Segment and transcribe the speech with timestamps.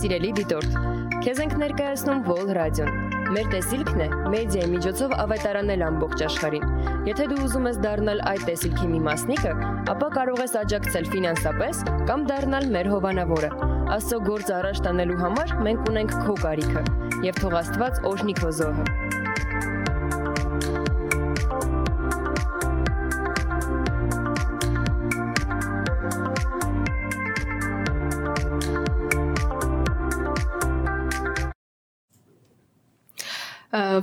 [0.00, 0.76] Սիրելի դիտորդ,
[1.20, 6.64] քեզ ենք ներկայացնում Vol Radio-ն։ Մեր տեսիլքն է մեդիայի միջոցով ավետարանել ամբողջ աշխարհին։
[7.10, 9.52] Եթե դու ուզում ես դառնալ այդ տեսիլքի մի մասնիկը,
[9.92, 13.50] ապա կարող ես աջակցել ֆինանսապես կամ դառնալ մեր հովանավորը։
[14.00, 16.86] Աստծո գործը առաջ տանելու համար մենք ունենք քո կարիքը,
[17.28, 19.29] եւ թող Աստված օրհնի քո զոհը։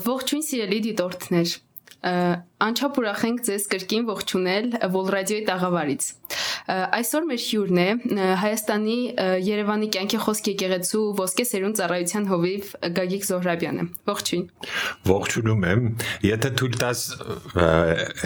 [0.05, 1.51] Ողջույն սիրելի դիտորդներ։
[2.61, 6.05] Անչափ ուրախ ենք ձեզ կրկին ողջունել Vol Radio-ի տաղավարից։
[6.67, 7.87] Այսօր մեր հյուրն է
[8.41, 8.97] Հայաստանի
[9.47, 14.43] Երևանի կյանքի խոսք եկեղեցու ոսկե սերուն ծառայության հովիվ Գագիկ Զոհրաբյանը։ Ողջույն։
[15.07, 15.87] Ողջունում եմ։
[16.27, 17.03] Եթե թույլ տաս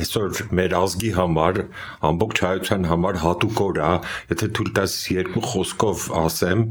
[0.02, 1.62] այսօր մեր ազգի համար,
[2.12, 3.94] ամբողջ հայության համար հատուկ օր է,
[4.34, 6.68] եթե թույլ տաս երկու խոսքով ասեմ,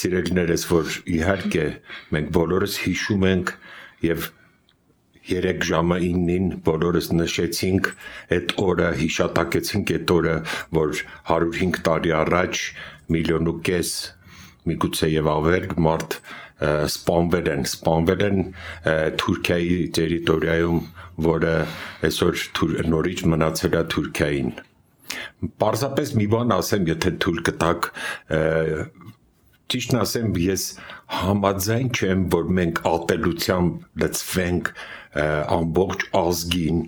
[0.00, 1.66] սիրելիներս, որ իհարկե
[2.14, 3.56] մենք բոլորս հիշում ենք
[4.04, 4.30] եւ
[5.30, 7.90] 3 ժամը 9-ին բոլորս նշեցինք
[8.36, 10.36] այդ օրը, հիշատակեցինք այդ օրը,
[10.78, 11.02] որ
[11.34, 12.62] 105 տարի առաջ
[13.14, 13.90] միլիոն ու կես
[14.70, 16.16] միգուցե եւ ավել մարդ
[16.60, 18.40] սպանվել են, սպանվել են
[19.20, 20.80] Թուրքիայի տերիտորիայում,
[21.30, 21.54] որը
[22.08, 22.42] այսօր
[22.94, 24.50] նորից մնացել է Թուրքիային։
[25.60, 27.88] Պարզապես մի բան ասեմ, եթե թույլ կտակ,
[29.70, 30.64] ճիշտն ասեմ, ես
[31.20, 34.72] համաձայն չեմ, որ մենք ատելությամբ լծվենք
[35.56, 36.82] ամբողջ ազգին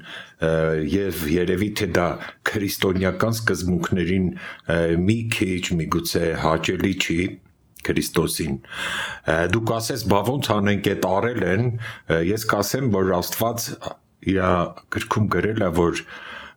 [0.93, 2.09] եւ երևի թե դա
[2.51, 4.29] քրիստոնեական սկզբունքներին
[5.07, 7.19] մի քիչ միգուցե հաճելի չի
[7.83, 8.59] Քրիստոսին։
[9.51, 11.65] Դուք ասես, բա ոնց անենք այդ արել են,
[12.29, 13.65] ես կասեմ, որ Աստված
[14.31, 14.39] իր
[14.95, 16.03] գրքում գրել է, որ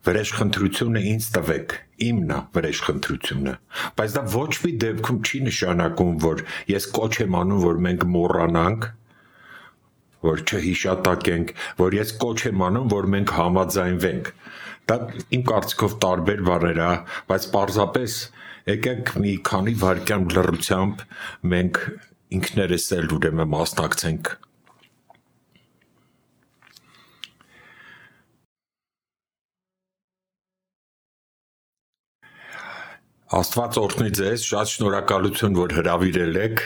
[0.06, 1.74] վրեժխնդրությունը ինձ տվեք
[2.06, 3.56] իմն է վրեժխնդրությունը
[4.00, 8.88] բայց դա ոչ մի դեպքում չի նշանակում որ ես կոչ եմ անում որ մենք մոռանանք
[10.26, 14.32] որ չհիշատակենք որ ես կոչ եմ անում որ մենք համաձայնվենք
[14.90, 14.98] դա
[15.38, 16.92] իմ կարծիքով տարբեր բառեր է
[17.30, 18.18] բայց պարզապես
[18.70, 21.06] եկեք մի քանի վարքյան լրությամբ
[21.54, 21.80] մենք
[22.40, 24.32] ինքներս էլ ուրեմն մասնակցենք
[33.34, 36.60] Աստված օրհնի ձեզ, շատ շնորհակալություն, որ հրավիրել եք։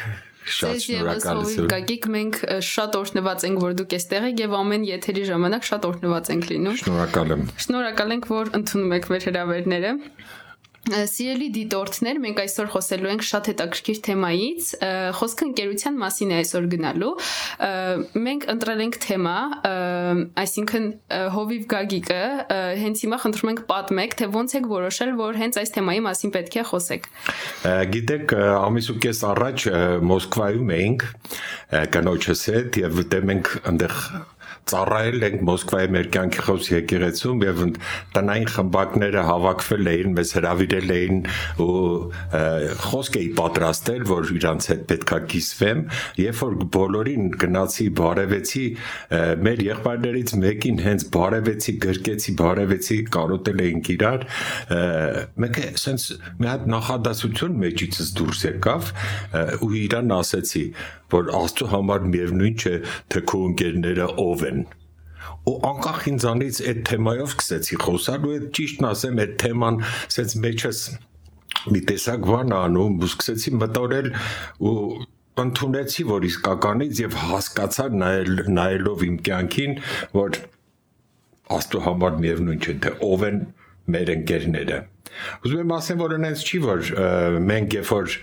[0.59, 5.69] Շատ շնորհակալություն։ Գագիկ մենք շատ օրհնված ենք, որ դուք այստեղ եք եւ ամեն եթերի ժամանակ
[5.69, 9.93] շատ օրհնված ենք լինում։ Շնորհակալ եմ։ Շնորհակալ ենք, որ ընդունում եք մեր հրավերները։
[10.87, 14.69] Սիրելի դիտորդներ, մենք այսօր խոսելու ենք շատ հետաքրքիր թեմայից։
[15.19, 17.11] Խոսքը ընկերության մասին է այսօր գնալու։
[18.25, 19.35] Մենք ընտրել ենք թեմա,
[20.43, 20.87] այսինքն
[21.35, 22.21] հովիվ գագիկը,
[22.79, 26.57] հենց հիմա խնդրում ենք պատմեք, թե ոնց եք որոշել, որ հենց այս թեմայի մասին պետք
[26.57, 27.09] է խոսեք։
[27.93, 29.67] Գիտեք, ամիս ու կես առաջ
[30.09, 31.07] Մոսկվայում էինք
[31.93, 34.03] կնոջս հետ եւ դե մենք այնտեղ
[34.69, 37.61] ծառայել ենք Մոսկվայի մեր կյանքի խոս եկեղեցում եւ
[38.15, 41.21] տնային խմբակները հավաքվել էին, մեզ հրավիրել էին
[41.63, 41.77] ու
[42.83, 45.83] խոսք էի պատրաստել, որ իրանց հետ պետքա կիսվեմ,
[46.19, 48.65] երբ որ բոլորին գնացի բարևեցի,
[49.49, 54.27] մեր եղբայրներից մեկին հենց բարևեցի, գրկեցի, բարևեցի, կարոտել էինք իրար,
[55.45, 56.07] մեկը սենց
[56.39, 58.93] մի հատ նախադասություն մեջիցս դուրս եկավ
[59.65, 60.65] ու իրան ասեցի,
[61.13, 62.75] որ Աստծո համար միևնույն չէ,
[63.09, 64.61] թե քո ընկերները ով են
[65.49, 70.81] ու անկախ ինձանից այդ թեմայով սկսեցի խոսալ ու այդ ճիշտն ասեմ այդ թեման ասես մեջս
[71.73, 74.09] մի տեսակ բան անում ու սկսեցի մտորել
[74.69, 74.75] ու
[75.43, 79.75] ընդունեցի որ իսկականից եւ հասկացա նայել նայելով իմ կյանքին
[80.15, 80.39] որ
[81.59, 83.39] աստու համար միևնույն չէ թե ով են
[83.95, 84.79] մեր ընկերները
[85.45, 86.89] Ուզում եմ ասեմ, որ այնց չի, որ
[87.49, 88.15] մենք երբ որ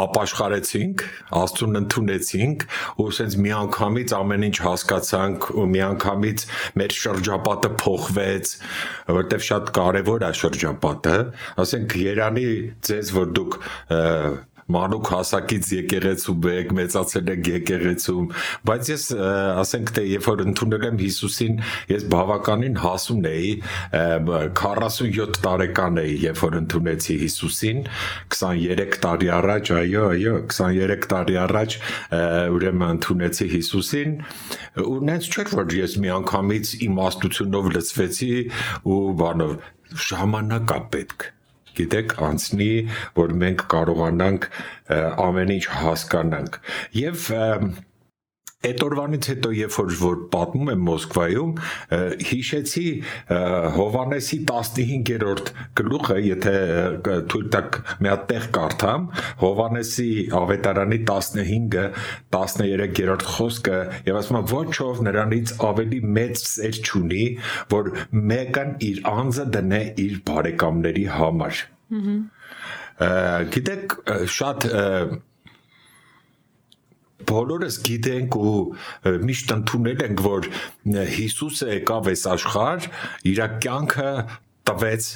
[0.00, 1.04] ապաշխարեցինք,
[1.40, 2.66] Աստծուն ընդունեցինք,
[3.00, 6.46] ու ասենց միանգամից ամեն ինչ հասկացանք ու միանգամից
[6.80, 8.54] մեր շրջապատը փոխվեց,
[9.20, 11.16] որտեվ շատ կարևոր է շրջապատը,
[11.64, 12.46] ասենք Երանի
[12.90, 13.58] ձեզ, որ դուք
[14.74, 18.28] մանուկ հասակից եկեղեցու բեք, մեծացել եք եկեղեցում,
[18.70, 19.04] բայց ես
[19.60, 21.58] ասենք թե երբ որ ընդունել եմ Հիսուսին,
[21.90, 23.50] ես բավականին հասուն էի,
[24.60, 27.82] 47 տարեկան էի, երբ որ ընդունեցի Հիսուսին,
[28.36, 31.76] 23 տարի առաջ, այո, այո, 23 տարի առաջ
[32.56, 34.16] ուրեմն ընդունեցի Հիսուսին,
[34.86, 38.32] ու նենց չէր որ ես մի անգամից իմաստությունով լծվեցի
[38.90, 39.58] ու բանով
[40.10, 41.30] ժամանակ է պետք
[41.78, 42.72] գիտեք անցնի,
[43.20, 44.48] որ մենք կարողանանք
[45.28, 46.58] ամեն ինչ հասկանանք։
[47.00, 47.30] Եվ
[48.60, 51.52] այդ օրվանից հետո երբ որ որ պատմում եմ Մոսկվայում
[52.28, 52.82] հիշեցի
[53.76, 56.52] Հովանեսի 15-րդ գլուխը եթե
[57.32, 59.06] թույլ տակ մի հատ տեղ կարդամ
[59.44, 60.10] Հովանեսի
[60.40, 61.86] ավետարանի 15-ը
[62.36, 63.80] 13-րդ խոսքը
[64.10, 67.24] եւ ասում է ոչով նրանից ավելի մեծ սեր չունի
[67.72, 67.90] որ
[68.34, 71.64] մեկն իր անձը դնե իր բարեկամների համար
[73.56, 73.98] գիտեք
[74.36, 74.68] շատ
[77.28, 78.54] բոլորս գիտենք ու
[79.26, 80.48] միշտ ընդունել ենք, որ
[81.16, 82.88] Հիսուսը եկավ այս աշխարհ,
[83.30, 84.12] իր կյանքը
[84.70, 85.10] տվեց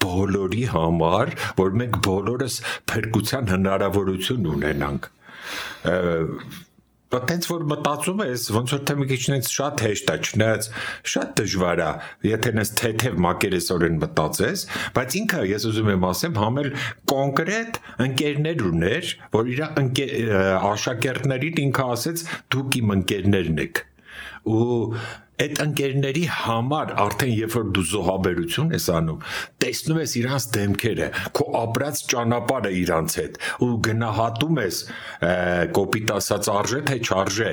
[0.00, 2.58] բոլորի համար, որ մենք բոլորս
[2.90, 5.10] փրկության հնարավորություն ունենանք
[7.10, 10.68] Բայց որ մտածում ես, ոնց որ թե մի քիչ նենց շատ հեշտ է, չնայած
[11.12, 11.88] շատ դժվար է,
[12.28, 14.64] եթե նես թեթև մակերեսորեն մտածես,
[14.94, 16.72] բայց ինքը ես ուզում եմ ասեմ, համել
[17.10, 19.66] կոնկրետ ընկերներ ուներ, որ իր
[20.70, 23.86] աշակերտներին ինքը ասեց դուք իմ ընկերներն եք
[24.48, 24.94] ու
[25.40, 29.20] այդ ընկերների համար արդեն երբ որ դու զոհաբերություն ես անում,
[29.62, 31.08] տեսնում ես իրանց դեմքերը,
[31.38, 34.80] քո ապրած ճանապարհը իրանց հետ ու գնահատում ես
[35.78, 37.52] կոպիտ ասած արժե թե չարժե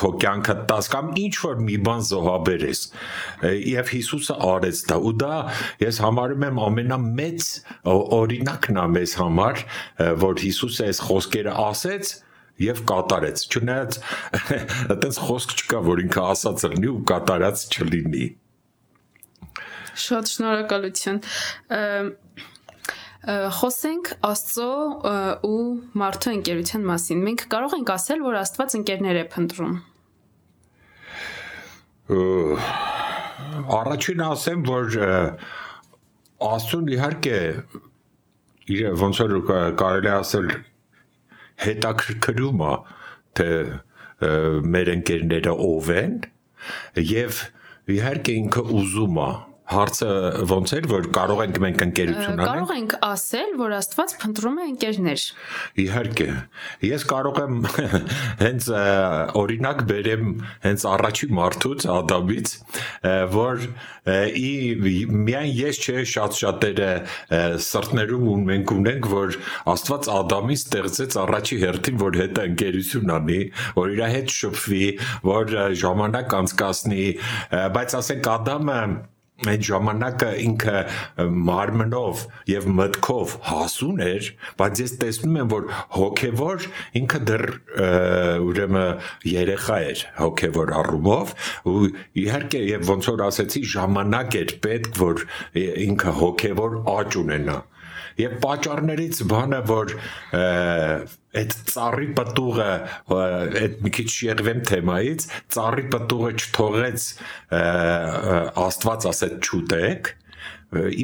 [0.00, 2.82] քո կյանքը տաս կամ ինչ որ մի բան զոհաբերես։
[3.74, 5.34] Եվ Հիսուսը արեց դա ու դա
[5.84, 7.50] ես համարում եմ ամենամեծ
[8.20, 9.64] օրինակն է մեզ համար,
[10.24, 12.14] որ Հիսուսը այս խոսքերը ասեց
[12.62, 13.98] եւ կատարեց։ Չնայած
[14.94, 18.26] այտենց խոսք չկա, որ ինքը ասած լինի ու կատարած չլինի։
[20.04, 21.20] Շատ շնորհակալություն։
[23.24, 24.70] Խոսենք Աստծո
[25.48, 25.60] ու
[25.96, 29.76] մարդու ընկերության մասին։ Մենք կարող ենք ասել, որ Աստված ընկերներ է փնտրում։
[33.78, 34.98] Առաջին ասեմ, որ
[36.44, 37.38] Աստուն իհարկե
[38.74, 39.34] իր ոնց որ
[39.80, 40.52] կարելի ասել
[41.64, 42.74] հետաքրքրում է
[43.38, 43.48] թե
[44.74, 46.14] մեր ընկերները ով են
[47.10, 47.40] եւ
[47.94, 49.30] իհարկե ինքը ուզում է
[49.64, 50.08] Հարցը
[50.50, 54.66] ոնց էր, որ կարող ենք մենք ընկերություն անենք։ Կարող ենք ասել, որ Աստված փնտրում է
[54.74, 55.22] ընկերներ։
[55.84, 56.26] Իհարկե։
[56.84, 57.54] Ես կարող եմ
[58.44, 58.68] հենց
[59.40, 60.28] օրինակ բերեմ
[60.66, 62.52] հենց առաջի մարդուց Ադամից,
[63.32, 63.64] որ
[64.04, 64.52] ի
[65.24, 66.90] միայն ես չէ շատ շատերը
[67.64, 69.38] սրտներում ու մենք ունենք, որ
[69.74, 73.40] Աստված Ադամին ստեղծեց առաջի հերթին, որ հետը ընկերություն անի,
[73.80, 74.84] որ իր հետ շփվի,
[75.24, 77.08] որ ժամանակ անցկасնի,
[77.78, 78.78] բայց ասենք Ադամը
[79.42, 80.74] այդ ժամանակը ինքը
[81.48, 84.28] մարմնով եւ մտքով հասուն էր,
[84.60, 85.66] բայց ես տեսնում եմ, որ
[85.96, 86.68] հոգեվոր
[87.00, 87.44] ինքը դեռ
[88.46, 89.02] ուրեմն
[89.32, 91.34] երեխա էր հոգեվոր առումով
[91.74, 91.76] ու
[92.24, 95.26] իհարկե եւ ոնց որ ասեցի ժամանակ էր պետք որ
[95.90, 97.58] ինքը հոգեվոր աճ ունենա
[98.20, 99.94] եւ պատճառներից բանը որ
[101.40, 102.68] այդ ծառի պտուղը
[103.62, 105.26] այդ մի քիչ շեղվեմ թեմայից
[105.56, 107.08] ծառի պտուղը չթողեց
[108.64, 110.12] աստված ասեց չուտեք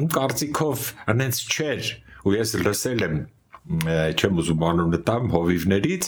[0.01, 1.91] իմ կարծիքով անենց չէր
[2.27, 3.21] ու ես լսել եմ
[3.61, 6.07] չեմ ուզում անունը տամ հովիվներից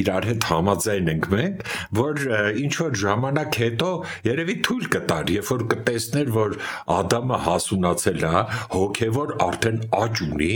[0.00, 1.60] իրար հետ համաձայն ենք մենք
[1.98, 2.22] որ
[2.62, 3.90] ինչ որ ժամանակ հետո
[4.28, 6.56] երևի թույլ կտար երբ որ կտեսներ որ
[6.96, 8.32] Ադամը հասունացել է
[8.76, 10.52] հոգևոր արդեն աճ ունի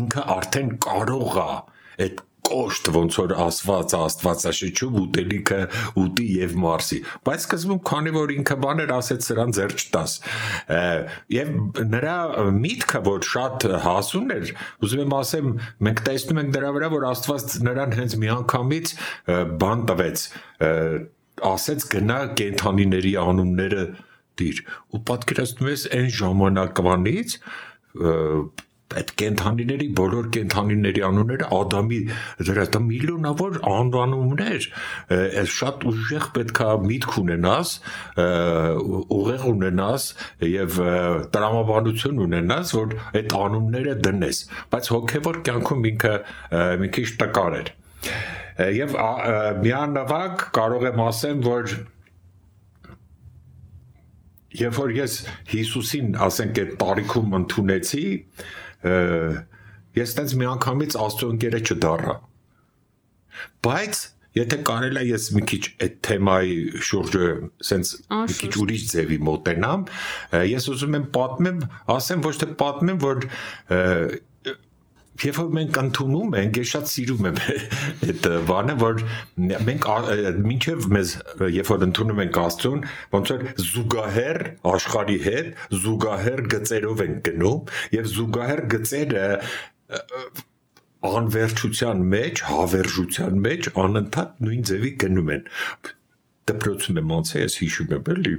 [0.00, 1.50] ինքը արդեն կարող է
[2.06, 5.60] այդ կոշտ ոնց որ ասված աստվածաշչում ուտելիքը
[6.02, 10.14] ուտի եւ մարսի բայց սկզբում քանի որ ինքը բաներ ասեց սրան ձեր չտաս
[11.36, 11.52] եւ
[11.96, 12.16] նրա
[12.56, 14.54] միտքը որ շատ հասուն էր
[14.86, 15.52] ուզում եմ ասեմ
[15.86, 18.94] մենք տեսնում ենք դրա վրա որ աստված նրան հենց միանգամից
[19.62, 20.26] բան տվեց
[21.46, 23.82] ասեց գնա կենթանիների անունները
[24.40, 24.62] դիր
[24.96, 27.36] ու պատկերացնում ես այն ժամանակվանից
[28.94, 31.98] այդ կենթանիների բոլոր կենթանիների անունները Ադամի
[32.48, 34.68] դրա դա միլիոնավոր անվանումներ
[35.42, 37.72] այս շատ ուժեղ պետքա միտք ունենաս
[39.16, 40.06] ուղեղ ունենաս
[40.52, 40.78] եւ
[41.34, 44.42] տրամաբանություն ունենաս որ այդ անունները դնես
[44.76, 46.14] բայց հոգեվոր կյանքում ինքը
[46.84, 47.74] մի քիչ տկար էր
[48.76, 48.96] եւ
[49.66, 51.76] միանավակ կարող եմ ասեմ որ
[54.56, 55.14] Երբ որ ես
[55.50, 58.04] Հիսուսին, ասենք, այդ տարիքում ընդունեցի,
[59.96, 62.18] ես տենց միանգամից Աստծո ընկերը չդառա։
[63.66, 64.04] Բայց
[64.36, 67.28] Եթե կարելի է ես մի քիչ այդ թեմայի շուրջը
[67.68, 69.86] սենց մի քիչ ուրիշ ձևի մոտենամ,
[70.50, 71.62] ես ուզում եմ պատմեմ,
[71.94, 73.24] ասեմ ոչ թե պատմեմ, որ
[75.22, 77.38] Երբ որ մենք ընդունում ենք, ես շատ սիրում եմ
[78.06, 79.02] այդ բանը, որ
[79.68, 79.86] մենք
[80.46, 81.12] մինչև մեզ
[81.56, 82.82] երբ որ ընդունում ենք Աստծուն,
[83.14, 84.40] ոնց որ զուգահեռ
[84.72, 85.50] աշխարհի հետ
[85.86, 89.26] զուգահեռ գծերով ենք գնում եւ զուգահեռ գծերը
[91.06, 95.44] անվերջության մեջ, հավերժության մեջ անընդհատ նույն ձևի գնում են
[96.50, 98.34] դպրոցում եմ ոնց է ես հիշում եմ էլի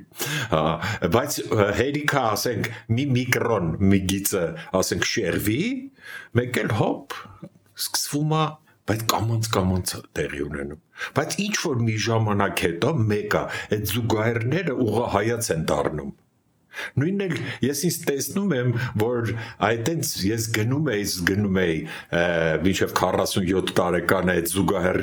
[1.15, 1.39] բայց
[1.79, 4.43] հերիքա ասենք մի միկրոն մի գիծը
[4.81, 5.63] ասենք շերվի
[6.39, 7.17] մեկ էլ հոպ
[7.87, 8.45] սկսվում է
[8.87, 10.83] բայց կամանց կամանց տեղի ունենում
[11.17, 13.41] բայց ինչ որ մի ժամանակ հետո մեկը
[13.77, 16.13] այդ զուգահեռները ուղղ հայաց են դառնում
[16.97, 17.35] Նույնն էլ
[17.67, 19.31] ես ինձ տեսնում եմ, որ
[19.67, 21.77] այտենց ես գնում էի, գնում էի
[22.67, 24.99] մինչև 47 տարեկան այդ զուգահեռ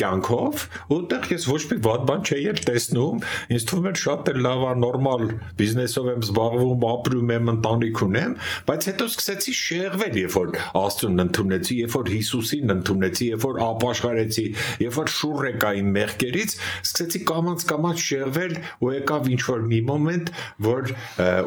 [0.00, 3.24] կյանքով, որտեղ ես ոչ մի վատ բան չէի էլ տեսնում,
[3.56, 5.24] ինձ թվում էր շատ էլ լավ է, նորմալ
[5.60, 8.36] բիզնեսով եմ զբաղվում, ապրում եմ, ընտանիք ունեմ,
[8.66, 14.46] բայց հետո սկսեցի շեղվել, երբ որ Աստծուն ընդունեցի, երբ որ Հիսուսին ընդունեցի, երբ որ ապաշխարեցի,
[14.86, 18.54] երբ որ շուռ եկա իմ մեղքերից, սկսեցի կամած կամած շեղվել
[18.86, 20.32] ու եկավ ինչ որ մի մոմենտ,
[20.66, 20.94] որ որ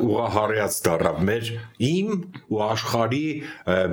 [0.06, 1.54] ուղահարյաց դառավ մեր
[1.90, 2.12] իմ
[2.50, 3.24] ու աշխարհի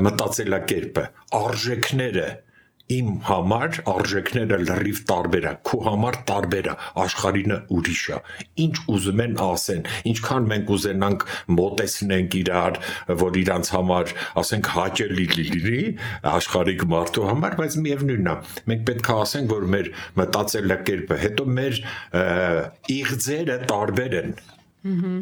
[0.07, 1.07] մտածելակերպը,
[1.43, 2.27] արժեքները
[2.87, 8.19] իմ համար արժեքները լրիվ տարբեր է, քո համար տարբեր է, աշխարհինը ուրիշ է։
[8.63, 11.27] Ինչ ուզում են ասեն, ինչքան մենք ուզենանք
[11.57, 12.79] մոտեցնենք իրար,
[13.27, 14.15] որ իրանց համար,
[14.47, 15.83] ասենք, հաճելի լինի
[16.37, 18.37] աշխարհիկ մարդու համար, բայց միևնույնն է։
[18.71, 21.81] Մենք պետք է ասենք, որ մեր մտածելակերպը, հետո մեր
[23.03, 24.37] իղձերը տարբեր են։
[24.87, 25.17] Ահա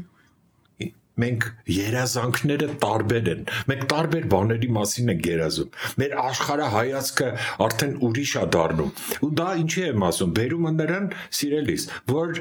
[1.22, 7.28] մենք երազանքները տարբեր են։ Մենք տարբեր բաների մասին ենք երազում։ Մեր աշխարհը հայացքը
[7.68, 12.40] արդեն ուրիշ է դառնում։ Ու դա ինչի եմ ասում, բերումը նրան սիրելիս, որ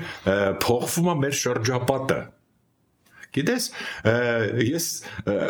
[0.66, 2.22] փոխվում է մեր շրջապատը
[3.34, 3.68] Գիտես,
[4.68, 4.88] ես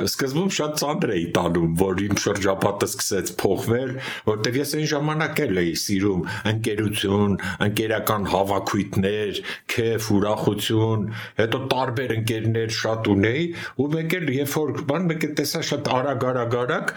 [0.08, 3.92] սկզբում շատ ծանր էի տանում, որ իմ շրջապատը սկսեց փոխվել,
[4.30, 6.24] որտեղ ես այն ժամանակ էլ էի սիրում.
[6.54, 7.36] Ընկերություն,
[7.68, 9.42] ընկերական հավաքույթներ,
[9.74, 11.06] քեֆ, ուրախություն,
[11.44, 13.46] հետո տարբեր ընկերներ շատ ունեի,
[13.84, 16.94] ու մեկ էլ երբ որ բան մեկ էլ տեսա շատ արագ-արագ-արագ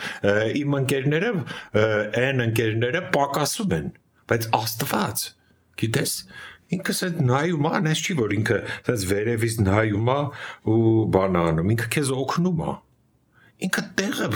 [0.62, 1.32] իմ ընկերները,
[2.22, 3.88] այն ընկերները պակասում են,
[4.30, 5.24] բայց Աստված,
[5.82, 6.12] գիտես,
[6.74, 10.18] ինքս այդ նայում է, այնպես չի որ ինքը այդպես վերևից նայում է
[10.72, 10.78] ու
[11.16, 12.72] բան անում, ինքը քեզ օգնում է։
[13.66, 14.30] Ինքը տեղը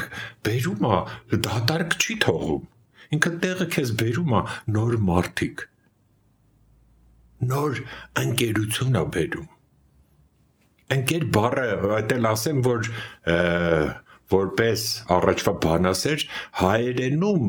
[0.46, 1.00] բերում է,
[1.46, 2.68] դատարկ չի թողում։
[3.16, 4.42] Ինքը տեղը քեզ բերում է
[4.76, 5.64] նոր մարդիկ։
[7.50, 7.82] Նոր
[8.22, 9.50] ընկերություն է բերում։
[10.90, 11.66] Ընկեր բառը,
[11.98, 12.88] այդ էլ ասեմ, որ
[14.30, 14.82] որպես
[15.18, 16.24] առաջվա բանասեր
[16.60, 17.46] հայերենում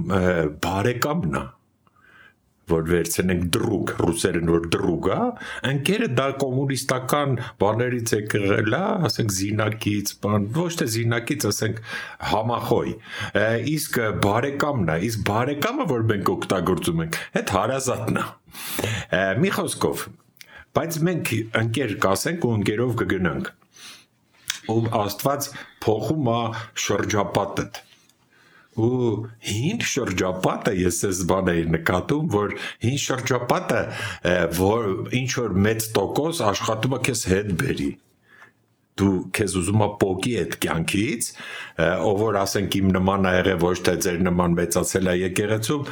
[0.66, 1.44] բարեկամն է
[2.70, 5.18] որ վերցնենք դրուգ, ռուսերեն որ դրուգ է,
[5.72, 8.76] ընկերը դա կոմունիստական բաներից է կրել,
[9.10, 11.82] ասենք զինակից, բան, ոչ թե զինակից, ասենք
[12.32, 12.94] համախոյ։
[13.76, 18.26] Իսկ բարեկամն է, իսկ բարեկամը, որ մենք օգտագործում ենք, այդ հարազատն է։
[19.42, 20.08] Մի խոսքով,
[20.78, 23.56] բայց մենք ընկեր կասենք ու ընկերով կգնանք։
[24.72, 25.48] Ով Աստված
[25.84, 26.42] փոխում է
[26.86, 27.72] շրջապատը
[28.80, 32.54] ու հին շրջապատը ես ես բան էի նկատում որ
[32.86, 33.82] հին շրջապատը
[34.60, 34.88] որ
[35.22, 37.90] ինչ որ մեծ տոկոս աշխատում է քեզ հետ բերի
[39.02, 41.30] դու քեզ ուզում ես փոկի այդ կյանքից,
[41.82, 45.86] ով որ ասենք իմ նման ա եղել ոչ թե ձեր նման մեծացել է եկեղեցում,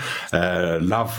[0.90, 1.18] լավ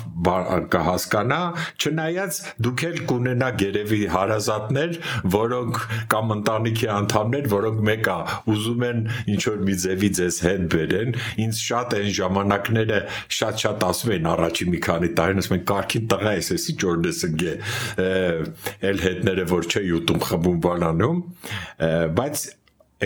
[0.74, 1.40] կհասկանա,
[1.80, 4.98] չնայած դուք էլ կունենաք երևի հարազատներ,
[5.34, 5.80] որոնք
[6.14, 8.18] կամ ընտանիքի անդամներ, որոնք մեկա
[8.54, 9.02] ուզում են
[9.34, 13.00] ինչ որ մի ձևի ձեզ հետ բերեն, ինձ շատ այն ժամանակները
[13.40, 17.54] շատ-շատ ասում են առաջի մի քանի տարին, ասում են կարքին տղա ես, էսի ճորնես ընկե,
[18.90, 21.20] էլ հետները որ չէ յութում խմում բանանում,
[21.80, 22.46] բայց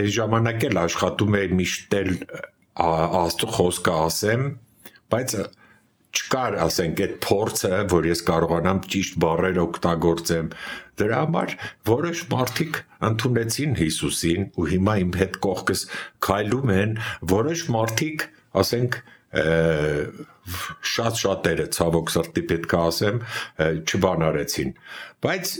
[0.00, 2.14] այս ժամանակ էլ աշխատում էր միշտ էլ
[2.84, 4.48] աստու խոսքը ասեմ,
[5.14, 5.36] բայց
[6.14, 10.50] չկար, ասենք, այդ փորձը, որ ես կարողանամ ճիշտ բառեր օգտագործեմ։
[11.00, 11.54] Դրա համար
[11.90, 12.78] որոշ մարդիկ
[13.08, 15.82] ընդունեցին Հիսուսին ու հիմա իմ հետ կողքս
[16.26, 16.94] քայլում են,
[17.34, 18.26] որոշ մարդիկ,
[18.62, 19.00] ասենք,
[20.94, 23.18] շատ շատերը ցավոք սրտի պետք է ասեմ,
[23.90, 24.70] չբանարեցին։
[25.24, 25.54] Բայց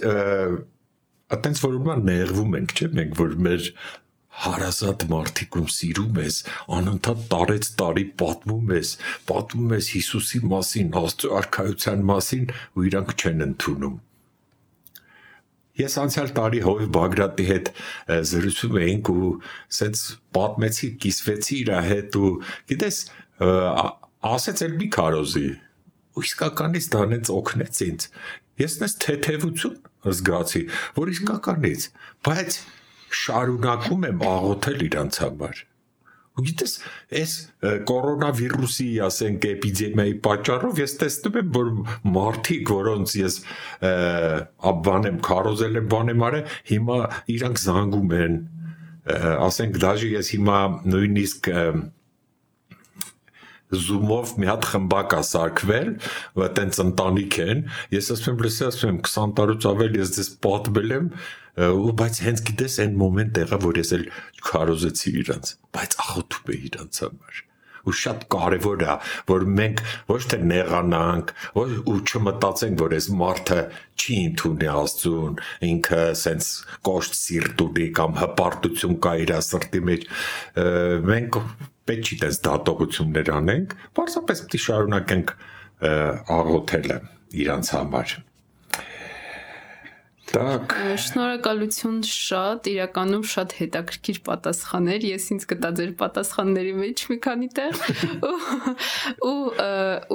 [1.33, 3.69] այտենց որ ուրեմն նեղվում ենք, չէ՞, մենք որ մեր
[4.45, 6.39] հարազատ մարդիկում սիրում ես,
[6.77, 8.91] անընդհատ տարեց տարի պատմում ես,
[9.31, 13.95] պատմում ես Հիսուսի մասին, Աստծո արքայության մասին ու իրանք չեն ընդունում։
[15.75, 17.71] Ես անցյալ տարի Հովիվ Բագրատի հետ
[18.31, 19.31] զրուցում էինք ու
[19.79, 20.03] սենց
[20.37, 22.31] պատմեցի, կիսվեցի իր հետ ու
[22.71, 22.99] գիտես
[24.35, 25.49] ասեց էլ մի քարոզի
[26.15, 28.07] ու իսկականից դա նենց օգնեց ինձ
[28.63, 30.65] ես նես թեթևություն զգացի,
[30.99, 31.87] որ իսկականից,
[32.27, 32.59] բայց
[33.25, 35.63] շարունակում եմ աղոթել իրանց համար։
[36.35, 36.73] Ու գիտես,
[37.15, 37.33] այս
[37.87, 41.69] կորոնավիրուսի, ասենք, էպիդեմիայի պատճառով ես տեսնում եմ, որ
[42.17, 43.37] մարդիկ, որոնց ես
[44.89, 46.99] բան եմ քարոզել եմ, բան եմ արել, հիմա
[47.37, 48.41] իրանք զանգում են,
[49.47, 50.59] ասենք, դաժե ես հիմա
[50.91, 51.51] նույնիսկ
[53.85, 55.89] զումով մի հատ խմբակ է սարքվել,
[56.49, 57.65] այտենց ընտանիք են։
[57.95, 61.09] Ես ասում եմ, լսի, ասում եմ 20 տարուց ավել ես դες պատմել եմ,
[61.55, 64.07] ու բայց հենց գիտես այն մոմենտ եղա, որ ես էլ
[64.51, 67.45] քարոզեցի իրանց, բայց ախոթում էի իրանց համար
[67.85, 68.95] ու շատ կարևոր է
[69.29, 73.61] որ մենք ոչ թե նեղանանք ոչ ու չմտածենք որ այս մարդը
[74.01, 75.39] չի ընդունի Աստծուն
[75.69, 76.51] ինքը սենց
[76.89, 80.09] կոշտ սիրտ ունի կամ հպարտություն կա իր սրտի մեջ
[81.13, 81.41] մենք
[81.89, 85.35] պետք չի դες դատողություններ անենք, պարզապես պետք է շարունակենք
[86.39, 87.01] աղոթելը
[87.45, 88.15] իրանց համար։
[90.35, 97.49] Так։ Շնորհակալություն շատ, իրականում շատ հետաքրքիր պատասխաններ։ Ես ինձ գտա ձեր պատասխանների մեջ մի քանի
[97.59, 97.85] տեղ։
[99.31, 99.37] Ու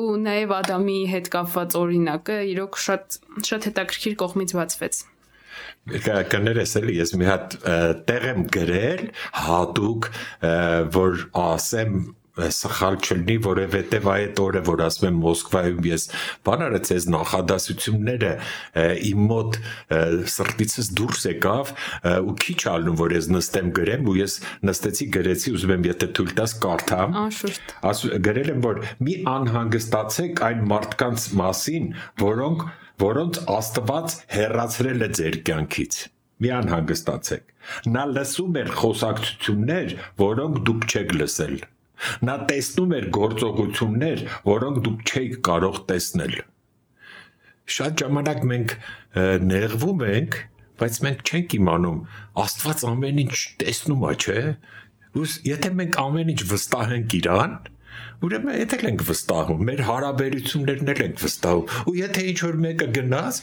[0.02, 3.20] ու նաև Ադամի հետ կապված օրինակը իրոք շատ
[3.52, 5.02] շատ հետաքրքիր կողմից բացվեց
[6.34, 7.58] կներես էլի ես մի հատ
[8.10, 9.04] տեղ եմ գրել
[9.48, 10.10] հատուկ
[11.00, 12.00] որ ասեմ
[12.48, 16.06] սխալ չլինի, որովհետև այդ օրը, որ ասում եմ Մոսկվայում ես
[16.48, 18.32] բան արած ես նախադասությունները
[19.10, 19.60] իմ մոտ
[20.36, 21.74] սրտիցս դուրս եկավ
[22.30, 24.38] ու քիչ ալնում որ ես նստեմ գրեմ ու ես
[24.70, 27.74] նստեցի գրեցի ուզում եմ եթե թույլ տաս կարդամ անշուշտ
[28.30, 31.92] գրել եմ որ մի անհանգստացեք այն մարդկանց մասին
[32.24, 32.70] որոնք
[33.06, 36.00] որոնց Աստված հերացրել է ձեր կյանքից
[36.44, 37.58] մի անհանգստացեք
[37.96, 41.60] նա լսում էր խոսակցություններ որոնք դուք չեք լսել
[42.24, 46.36] Նա տեսնում էր գործողություններ, որոնք դուք չէիք կարող տեսնել։
[47.76, 48.76] Շատ ժամանակ մենք
[49.50, 50.38] նեղվում ենք,
[50.80, 52.00] բայց մենք չենք իմանում
[52.44, 54.46] Աստված ամեն ինչ տեսնում է, չէ՞։
[55.20, 57.54] Ус եթե մենք ամեն ինչ վստահենք իրան,
[58.26, 63.42] ուրեմն եթե ենք վստահում, մեր հարաբերություններն էլ ենք վստահում։ Ու եթե ինչ որ մեկը գնաց,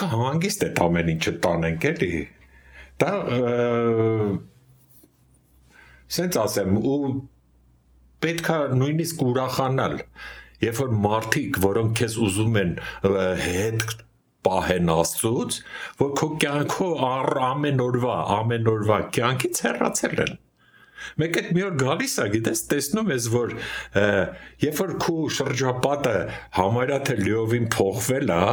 [0.00, 2.10] կհանգիստ է ամեն ինչը տանենք էլի։
[3.00, 3.12] Դա
[6.16, 6.98] սենց ասեմ ու
[8.24, 9.96] պետքա նույնիսկ ուրախանալ
[10.64, 12.72] երբ որ մարդիկ որոնք քեզ ուզում են
[13.42, 13.84] հետ
[14.46, 15.58] պահեն աստծուց
[16.00, 17.04] որ քո կյանքով
[17.48, 20.36] ամեն օրվա ամեն օրվա կյանքից հեռացել են
[21.20, 23.52] Մեկ այդ մի օր գալիս է, գիտես, տեսնում ես, որ
[24.64, 26.16] երբ որ քո շրջապատը
[26.56, 28.46] համարյա թե լիովին փոխվել է,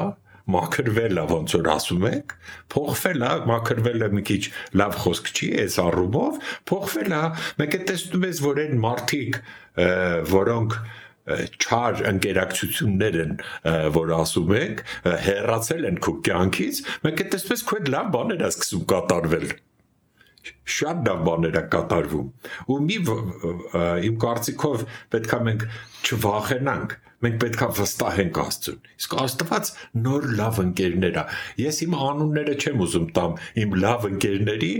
[0.53, 2.33] մաքրվել է ոնց որ ասում եք,
[2.73, 4.41] փոխվել է, մաքրվել է մի քիչ
[4.81, 7.21] լավ խոսք չի, այս առումով, փոխվել է,
[7.61, 9.39] մեկ է տեսնում ես, որ այն մարդիկ,
[10.33, 10.77] որոնք
[11.63, 13.37] չար ընկերակցություններ են,
[13.95, 14.81] որ ասում եք,
[15.29, 19.47] հերացել են քո կյանքից, մեկ է տեսնում ես քո այդ լավ բաներ է սկսում կատարվել
[20.77, 22.27] շատ լավ բաներ է կատարվում
[22.73, 22.99] ու մի
[24.09, 25.65] իմ կարծիքով պետքա մենք
[26.03, 29.69] չվախենանք մենք պետքա վստահենք Աստծուն։ Իսկ Աստված
[30.03, 31.23] նոր լավ ընկերներ է։
[31.63, 34.73] Ես իմ անունները չեմ ուզում տամ իմ լավ ընկերների,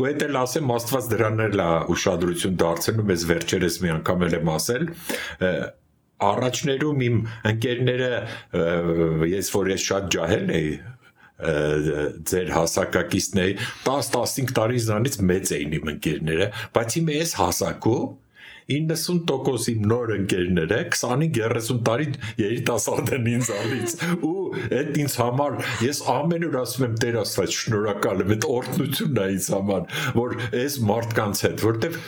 [0.00, 4.52] ու հետ էլ ասեմ Աստված դրանն էլ է ուշադրություն դարձնում, ես վերջերս մի անգամ եմ
[4.54, 4.88] ասել,
[6.24, 7.16] առաջներում իմ
[7.50, 8.10] ընկերները
[9.30, 10.68] ես որ ես շատ ջահել էի
[11.34, 13.54] ձեր հասակակիցների
[13.86, 18.12] 10-15 տարի զանից մեծ էին իմ ընկերները, բայց իմ այս հասակում
[18.70, 22.06] 90% իմ նոր ընկերները 25-30 տարի
[22.40, 24.44] երիտասարդ են ինձանից ու
[24.78, 29.26] այդ ինձ համար ես ամեն օր ասում եմ Տեր Աստված շնորհակալ եմ այդ օրհնությունն է
[29.34, 29.84] ինձ համար
[30.20, 32.00] որ այս մարդկանց հետ որտեվ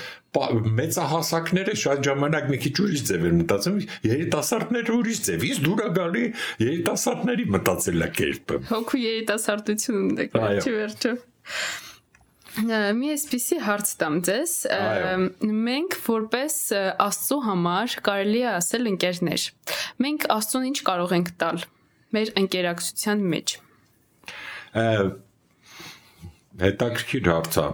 [0.81, 6.25] մեծահասակները շատ ժամանակ մի քիչ ուրիշ ձև են մտածում, երիտասարդները ուրիշ ձև, իսկ դուրա գալի
[6.67, 10.29] երիտասարդների մտածելակերպը։ Հոգու երիտասարդությունն է,
[10.63, 11.15] չի վերջը։
[12.57, 14.53] Մի էսպիսի հարց տամ ձեզ։
[15.67, 16.55] Մենք որպես
[17.05, 19.45] Աստծո համար կարելի է ասել ընկերներ։
[20.07, 21.61] Մենք Աստծուն ինչ կարող ենք տալ
[22.17, 23.55] մեր ընկերակցության մեջ։
[26.65, 27.67] Հետաքրքիր հարց է։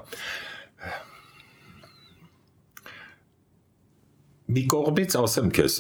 [4.53, 5.77] մի կողմից ասեմ քեզ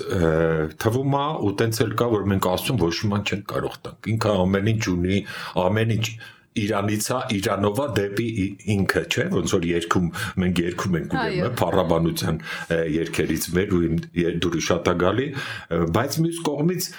[0.82, 4.36] թվում է ու տենց էլ կա որ մենք ասում ոչ ման չենք կարող տանք ինքը
[4.42, 5.18] ամեն ինչ ունի
[5.62, 6.06] ամեն ինչ
[6.52, 8.26] Իրանիցա Իրանովա դեպի
[8.74, 10.08] ինքը չէ ոնց որ երկում
[10.42, 12.40] մենք երկում ենք ուրեմն փառաբանության
[12.92, 13.80] երկերից մեր ու
[14.44, 15.28] դուրի շատա գալի
[15.96, 16.90] բայց մյուս կողմից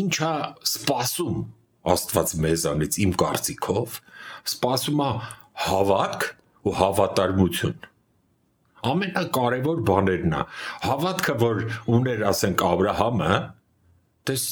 [0.00, 0.32] ինչա
[0.72, 1.44] սпасում
[1.92, 4.00] Աստված մեզանից իմ կարծիքով
[4.54, 5.10] սпасում է
[5.68, 6.28] հավատք
[6.62, 7.91] ու հավատարմություն
[8.90, 10.44] ամենակարևոր բաներն է
[10.86, 11.58] հավատքը որ
[11.96, 13.32] ուներ ասենք Աբ รา համը
[14.30, 14.46] դες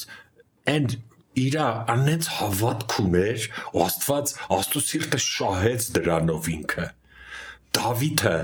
[0.75, 0.99] and
[1.41, 1.57] իր
[1.95, 6.87] անենց հավատք ուներ ու Աստված Աստծո սիրտը շահեց դրանով ինքը
[7.79, 8.37] Դավիթը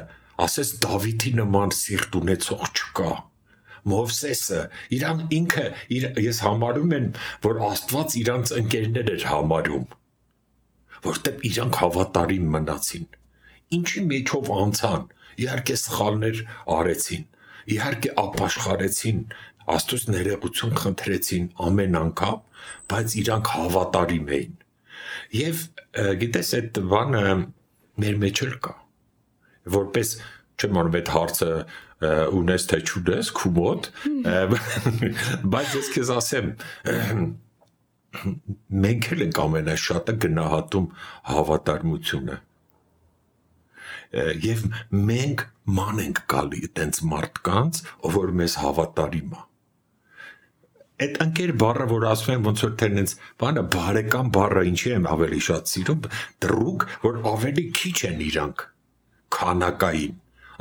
[0.47, 3.11] ասես Դավիթի նման սիրտ ունեցող չկա
[3.87, 4.61] Մովսեսը
[4.97, 7.07] իրան ինքը իր, ես համարում եմ
[7.47, 9.87] որ Աստված իրանց ընկերներ էր համարում
[11.07, 13.07] որտեղ իրանք հավատարիմ մնացին
[13.77, 15.07] ինչի մեջով անցան
[15.45, 16.43] իհարկե սխալներ
[16.77, 17.25] արեցին
[17.77, 19.23] իհարկե ապաշխարեցին
[19.67, 22.37] Աստծոց ներողություն խնդրեցին ամեն անգամ,
[22.93, 24.53] բայց իրանք հավատարիմ էին։
[25.37, 25.63] Եվ
[26.23, 27.23] գիտես այդ բանը
[28.05, 28.75] մեր մեջ էլ կա։
[29.77, 30.13] Որպես
[30.57, 31.51] չեմ անում այդ հարցը
[32.39, 33.91] ունես թե չունես քու մոտ,
[35.57, 36.53] բայց ես քեզ ասեմ
[38.87, 40.87] մենք էլ ենք ամենաշատը գնահատում
[41.33, 42.39] հավատարմությունը
[44.47, 44.65] եւ
[45.11, 45.45] մենք
[45.79, 49.45] ման ենք գալի այտենց մարդկանց, ով որ մեզ հավատարիմ է
[50.97, 53.11] այդ անկեր բառը որ ասում են ոնց որ տենց
[53.43, 56.07] բանը բարեկամ բառը ինչի եմ ավելի շատ սիրում
[56.45, 58.65] դրուկ որ ավելի քիչ են իրանք
[59.37, 60.15] քանակային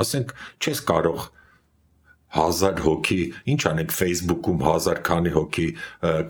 [0.04, 1.30] ասենք չես կարող
[2.36, 3.20] 1000 հոգի,
[3.54, 5.68] ինչ անեք Facebook-ում 1000 քանի հոգի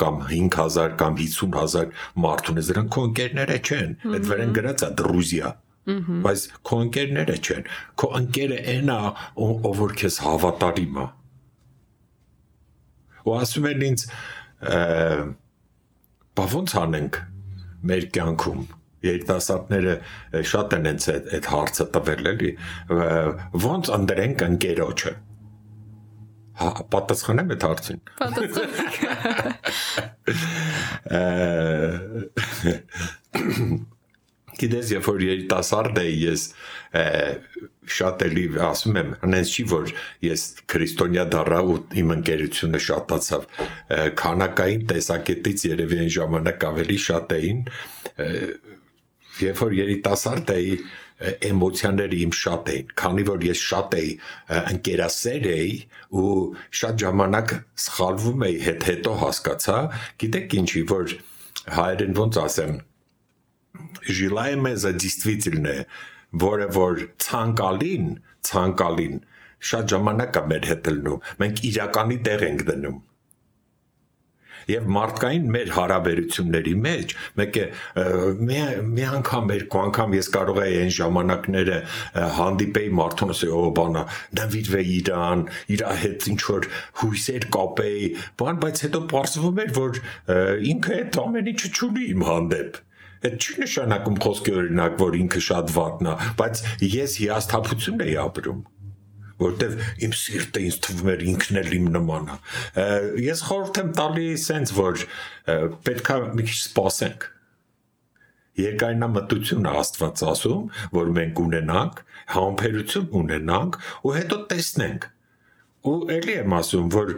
[0.01, 5.49] կամ 5000 կամ 50000 մարդ ունես, դրանք քո ընկերները չեն։ Այդ վրան գրած է Դրուզիա։
[6.25, 7.69] Բայց քո ընկերները չեն։
[8.01, 8.97] Քո ընկերը այն է,
[9.45, 11.07] ով որ քեզ հավատարիմ է
[13.25, 14.01] ու ասում են ինձ
[16.37, 17.13] բա ոնց անենք
[17.89, 18.61] մեր կյանքում
[19.05, 19.95] երիտասարդները
[20.51, 22.51] շատ են հենց այդ հարցը տվել էլի
[23.65, 25.13] ոնց ընդրենք ընկերոջը
[26.61, 28.69] հա պատասխանեմ այդ հարցին պատասխան
[34.55, 36.43] Գիտես, երբ որ երիտասարդ էի, ես
[37.95, 39.93] շատ էլի ասում եմ, հենց չի որ
[40.25, 43.47] ես քրիստոնյա դառա ու իմ ընկերությունը շատացավ
[44.21, 47.65] քանակային տեսակետից երևի այն ժամանակ ավելի շատ էին
[49.43, 50.77] երբ որ երիտասարդ էի
[51.49, 54.09] էմոցիաները իմ շատ էին, քանի որ ես շատ էի
[54.71, 55.77] ընկերասեր էի
[56.21, 56.31] ու
[56.79, 57.53] շատ ժամանակ
[57.85, 59.77] սխալվում էի, հետ հետո հասկացա,
[60.23, 61.15] գիտեք ինչի, որ
[61.77, 62.75] հայերեն ոնց ասեմ,
[64.06, 65.86] желаемое за действительное,
[66.32, 69.20] որը որ ցանկալին, ցանկալին
[69.70, 72.98] շատ ժամանակ է մեր հետ լնում։ Մենք իրականի տեղ ենք դնում
[74.70, 77.64] եւ մարդկային մեր հարաբերությունների մեջ մեկը
[78.40, 78.58] մի
[78.90, 81.78] մի անգամ երկու անգամ ես կարող եի այն ժամանակները
[82.40, 84.04] հանդիպեի մարդուն ասեի օ բանա
[84.40, 86.68] նվիրվեի իրան իր հետ ինչ որ
[87.02, 90.00] հույսեր կապեի բան բայց հետո պարզվում էր որ
[90.74, 92.80] ինքը այդ ամեն ինչը չունի իմ հանդեպ
[93.25, 96.63] Այդ չի նշանակում խոսքի օրինակ, որ ինքը շատ վատն է, բայց
[96.95, 98.63] ես հիասթափություն էի ապրում
[99.41, 99.73] որտեվ
[100.05, 102.35] իմ սիրտը ինձ թվում էր ինքն էլ իմ նման է։
[103.25, 105.01] Ես խորհուրդ եմ տալի սենց որ
[105.87, 107.25] պետքա մի քիչ սպասենք։
[108.55, 111.97] Երկայնամտություն է Աստված ասում, որ մենք ունենանք,
[112.35, 115.09] համբերություն ունենանք ու հետո տեսնենք։
[115.91, 117.11] Ու ելի եմ ասում, որ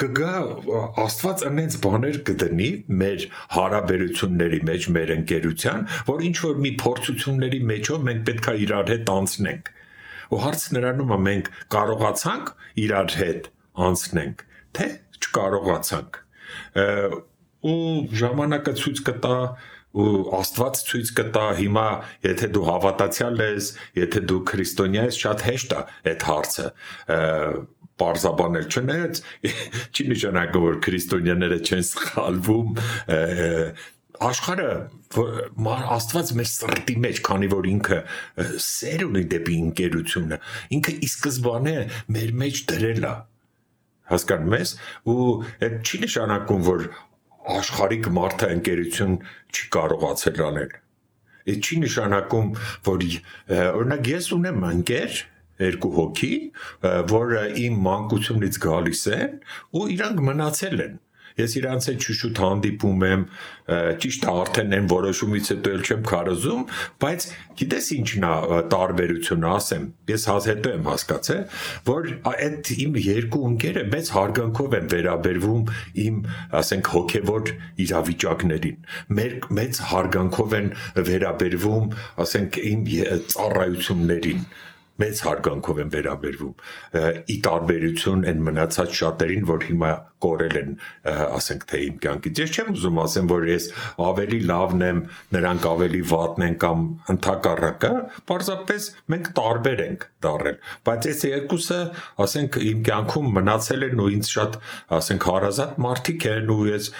[0.00, 0.34] կգա
[1.04, 2.68] Աստված այնց բաներ կդնի
[3.00, 9.12] մեր հարաբերությունների մեջ, մեր ընկերության, որ ինչ որ մի փորձությունների մեջով մենք պետքա իրար հետ
[9.14, 9.72] անցնենք։
[10.30, 12.52] Ու հարցը նրանում է մենք կարողացանք
[12.84, 13.50] իրար հետ
[13.90, 14.44] անցնենք,
[14.78, 14.86] թե
[15.20, 16.20] չկարողացանք։
[17.70, 17.76] ու
[18.20, 19.36] ժամանակը ցույց կտա
[20.00, 21.86] ու Աստված ցույց կտա հիմա
[22.24, 25.80] եթե դու հավատացյալ ես, եթե դու քրիստոնյա ես, շատ հեշտ է
[26.12, 26.66] այդ հարցը
[28.00, 29.22] պարզաբանել չնայած
[29.94, 32.76] չի նշանակում որ քրիստոնյաները չեն սխալվում
[34.30, 34.70] աշխարհը
[35.90, 37.98] Աստված մեր սրտի մեջ, քանի որ ինքը
[38.62, 40.38] սեր ունի դեպի ընկերությունը,
[40.76, 41.74] ինքը ի սկզբանե
[42.16, 43.14] մեր մեջ դրել է
[44.10, 44.74] հասկանում ես
[45.14, 45.24] ու
[45.66, 46.86] այդ չի նշանակում որ
[47.56, 49.18] աշխարհիկ մարդը ընկերություն
[49.50, 50.78] չի կարողացել անել
[51.50, 52.48] Այդ չի նշանակում,
[52.86, 53.04] որ
[53.50, 55.20] օրինակ ես ունեմ ընկեր,
[55.66, 56.32] երկու հոգի,
[57.14, 59.38] որը իմ մանկությունից գալիս են
[59.80, 60.98] ու իրանք մնացել են
[61.38, 63.24] ես իրանց հետ շուշուտ հանդիպում եմ,
[64.02, 66.62] ճիշտ արդեն այն որոշումից հետո էլ չեմ քարոզում,
[67.04, 67.26] բայց
[67.60, 71.42] գիտես ինչն է տարբերությունը, ասեմ, ես հազ հետո եմ հասկացել,
[71.90, 75.70] որ այդ իմ երկու ընկերը մեծ հարգանքով են վերաբերվում
[76.06, 76.18] իմ,
[76.60, 77.54] ասենք, հոգևոր
[77.86, 78.80] իրավիճակներին։
[79.20, 80.72] Մեր մեծ հարգանքով են
[81.10, 81.94] վերաբերվում,
[82.26, 82.84] ասենք, իմ
[83.30, 84.44] ծառայություններին
[85.00, 86.54] մեծ հարգանքով են վերաբերվում
[87.30, 90.72] ի տարբերություն այն մնացած շատերին, որ հիմա կորել են,
[91.08, 93.68] ասենք թե իմ կյանքից։ Ես չեմ ուզում ասեմ, որ ես
[94.04, 94.98] ավելի լավն եմ,
[95.36, 96.82] նրանք ավելի վատն են կամ
[97.14, 97.92] ընդհակառակը,
[98.30, 100.58] պարզապես մենք տարբեր ենք դառել։
[100.90, 101.80] Բայց այս երկուսը,
[102.26, 104.58] ասենք, իմ կյանքում մնացել են ու ինձ շատ,
[105.00, 106.90] ասենք, հարազատ մարդիկ են ու ես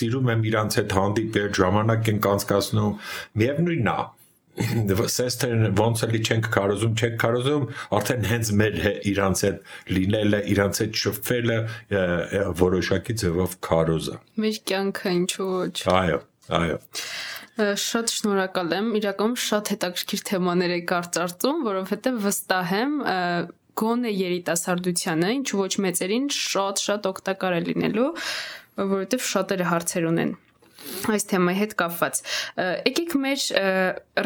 [0.00, 2.96] սիրում եմ իրանց հետ հանդիպել, ժամանակ ենք անցկացնում։
[3.40, 3.98] Միևնույնն է,
[4.58, 8.78] սեստերն ոնց էլի չենք կարոզում, չենք կարոզում, արդեն հենց մեր
[9.10, 9.60] իրանց հետ
[9.96, 11.58] լինելը, իրանց հետ շփվելը
[12.60, 16.18] որոշակի ձևով կարոզ է։ Մեր կյանքը ինչու ոչ։ Այո,
[16.60, 16.78] այո։
[17.60, 22.94] Շատ շնորհակալ եմ։ Իրականում շատ հետաքրքիր թեմաներ եք կարծարծում, որովհետև վստահ եմ
[23.80, 28.08] գոնե երիտասարդությանը, ինչ ոչ մեծերին շատ-շատ օգտակար է լինելու,
[28.80, 30.32] որովհետև շատերը հարցեր ունեն
[31.10, 32.20] այս թեմայի հետ կապված։
[32.88, 33.44] Եկեք մեր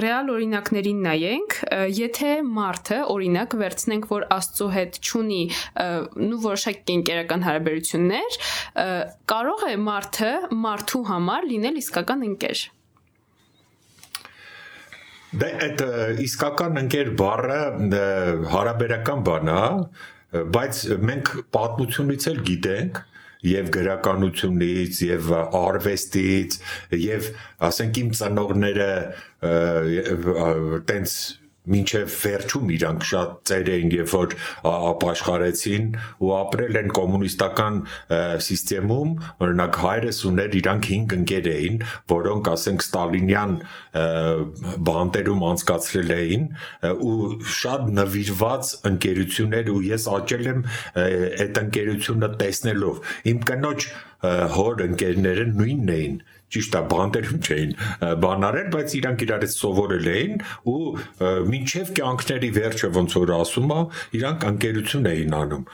[0.03, 1.57] ռեալ օրինակներին նայենք,
[1.99, 5.43] եթե մարդը օրինակ վերցնենք, որ Աստծո հետ ճունի
[6.31, 8.39] նու որոշակի ընկերական հարաբերություններ,
[9.35, 10.33] կարող է մարդը
[10.65, 12.65] մարդու համար լինել իսկական ընկեր։
[15.35, 15.81] Դե այդ
[16.23, 17.63] իսկական ընկեր բառը
[18.53, 19.63] հարաբերական բան է,
[20.55, 23.01] բայց մենք պատմությունից էլ գիտենք,
[23.45, 25.31] եւ գրականությունից եւ
[25.61, 26.59] արվեստից
[27.05, 27.31] եւ
[27.69, 28.91] ասենք իմ ծնողները
[30.89, 31.17] տենց
[31.65, 34.35] մինչև վերջում իրանք շատ ծեր էին, երբ որ
[34.75, 35.87] ապաշխարեցին
[36.25, 37.81] ու ապրել են կոմունիստական
[38.85, 39.13] համակարգում,
[39.45, 41.79] օրինակ հայրս ուներ իրանք 5 ընկեր էին,
[42.13, 43.55] որոնք ասենք Ստալինյան
[44.89, 46.47] բանտերում անցկացրել էին
[47.09, 47.19] ու
[47.59, 50.65] շատ նվիրված ընկերություններ ու ես աճել եմ
[51.05, 53.03] այդ ընկերությունը տեսնելով։
[53.35, 53.89] Իմ կնոջ
[54.59, 56.17] հոր ընկերները նույնն էին
[56.55, 57.73] ճիշտ է բանտերում չէին
[58.25, 60.35] բանարել, բայց իրանք իրար հետ սովորել էին
[60.71, 60.83] ու
[61.51, 63.81] մինչև կյանքների վերջը ոնց որ ասում է,
[64.19, 65.65] իրանք ընկերություն էին անում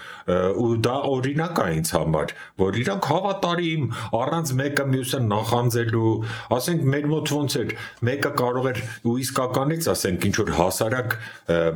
[0.60, 3.86] ու դա օրինակ է ինձ համար, որ իրանք հավատարիմ
[4.20, 6.12] առանց մեկը մյուսը նախանձելու,
[6.56, 7.74] ասենք մեր մոտ ոնց էր,
[8.10, 11.18] մեկը կարող էր ու իսկականից ասենք ինչ որ հասարակ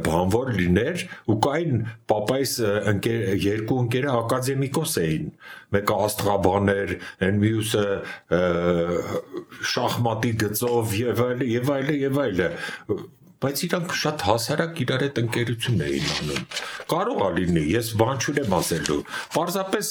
[0.05, 1.05] բանվոր լիներ
[1.35, 2.57] ու կային papays
[2.95, 5.29] ընկեր երկու ընկերը ակադեմիկոս էին
[5.75, 6.95] մեկը աստղաբան էր,
[7.27, 7.85] այն մյուսը
[9.75, 12.49] շախմատի գծով եւ այլը եւ այլը եւ այլը
[13.45, 16.45] բայց իրանք շատ հասարակ իրար հետ ընկերություն էին անում։
[16.93, 19.01] Կարող է լինի, ես բան չունեմ ասելու։
[19.35, 19.91] Պարզապես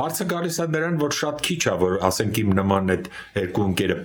[0.00, 3.06] հարցը գալիս է նրան, որ շատ քիչ է, որ ասենք իմ նման այդ
[3.38, 3.98] երկու ընկերը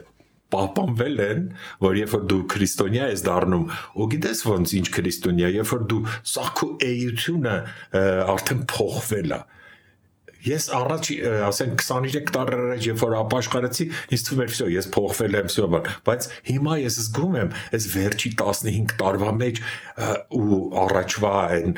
[0.56, 1.42] պահպանվել են,
[1.82, 3.66] որ երբ որ դու քրիստոնյա ես դառնում,
[3.98, 7.56] ու գիտես ոնց ինչ քրիստոնյա, երբ որ դու սա քո էությունը
[8.36, 9.40] արդեն փոխվել է,
[10.45, 11.09] Ես առաջ
[11.45, 15.67] ասենք 23 տարի առաջ երբ որ ապաշխարեցի, ինձ թվում էր, всё, ես փոխվել եմ, всё,
[16.07, 19.61] բայց հիմա ես զգում եմ, այս վերջի 15 տարվա մեջ
[20.41, 21.77] ու առաջվա այն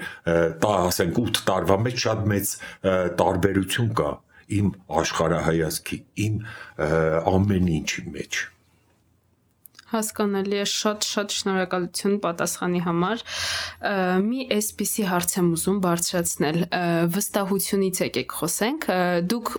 [0.62, 2.54] տա ասենք 8 տարվա մեջ շատ մեծ
[3.18, 4.10] տարբերություն կա
[4.62, 4.72] իմ
[5.02, 5.98] աշխարհայացքի,
[6.28, 6.40] իմ
[7.34, 8.42] ամեն ինչի մեջ
[9.91, 13.23] հասկանալի է շատ-շատ շնորհակալություն պատասխանի համար։
[14.27, 16.59] Մի այսպիսի հարց եմ ուզում բարձրացնել։
[17.17, 18.89] Վստահությունից եկեք խոսենք։
[19.31, 19.53] Դուք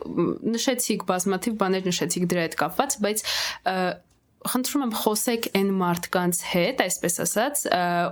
[0.59, 3.25] նշեցիք բազմաթիվ բաներ նշեցիք դրա հետ կապված, բայց
[4.49, 7.63] խնդրում եմ խոսեք այն մարդկանց հետ, այսպես ասած,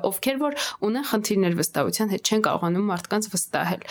[0.09, 0.57] ովքեր որ
[0.89, 3.85] ունեն խնդիրներ վստահության հետ, չեն կարողանում մարդկանց վստահել։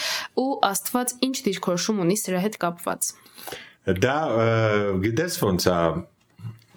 [0.43, 3.13] Ու Աստված ինչ դիրքորոշում ունի սրա հետ կապված։
[4.03, 4.17] Դա
[5.05, 5.79] գիտես ոնց է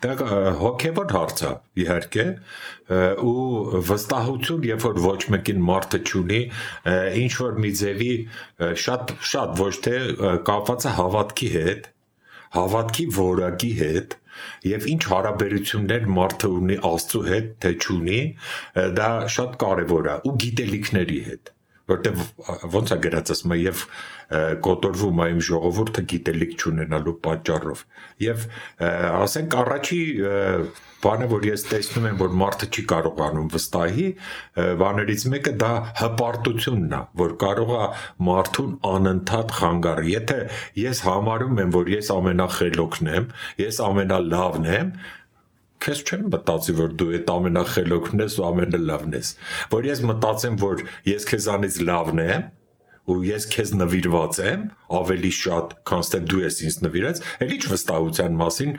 [0.02, 0.14] Դա
[0.58, 1.50] հոգեվոր հարց է,
[1.82, 2.24] իհարկե,
[3.24, 6.40] ու վստահություն, երբ որ ոչ մեկին մարդը ճունի,
[7.24, 8.12] ինչ որ մի ձևի
[8.84, 9.96] շատ շատ ոչ թե
[10.50, 11.90] կապված է հավատքի հետ,
[12.58, 14.18] հավատքի որակի հետ,
[14.70, 18.20] եւ ինչ հարաբերություններ մարդը ունի Աստծո հետ, թե ճունի,
[18.98, 21.54] դա շատ կարեւոր է ու գիտելիքների հետ
[21.88, 22.24] որտեվ
[22.74, 23.84] ոնց է գրած ասում եւ
[24.64, 27.84] կոտորվում այմ ժողովուրդը գիտելիք չունենալու պատճառով
[28.24, 28.44] եւ
[28.88, 30.02] ասենք առաջի
[30.98, 34.06] բանը որ ես տեսնում եմ որ մարդը չի կարողանում վստահի
[34.82, 35.70] բաներից մեկը դա
[36.00, 37.84] հպարտությունն է որ կարող է
[38.28, 40.40] մարդուն անընդհատ խանգարի եթե
[40.82, 43.30] ես համարում եմ որ ես ամենախելոքն եմ
[43.62, 44.92] ես ամենալավն եմ
[45.84, 49.32] քեզ չեմ մտածի որ դու այդ ամենախելոքն ես ու ամենալավն ես
[49.74, 52.46] որ ես մտածեմ որ ես քեզանից լավն եմ
[53.08, 54.64] ու ես քեզ նվիրված եմ
[54.98, 58.74] ավելի շատ քան թե դու ես ինձ նվիրած էլ ինչ վստահության մասին